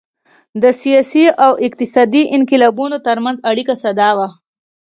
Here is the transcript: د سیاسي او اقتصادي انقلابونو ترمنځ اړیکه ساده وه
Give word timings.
د 0.61 0.63
سیاسي 0.81 1.25
او 1.45 1.51
اقتصادي 1.67 2.23
انقلابونو 2.37 2.97
ترمنځ 3.07 3.37
اړیکه 3.49 3.73
ساده 3.83 4.09
وه 4.17 4.27